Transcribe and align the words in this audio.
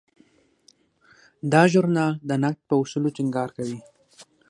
دا 1.51 1.61
ژورنال 1.71 2.13
د 2.29 2.31
نقد 2.43 2.61
په 2.69 2.73
اصولو 2.81 3.13
ټینګار 3.15 3.49
کوي. 3.57 3.79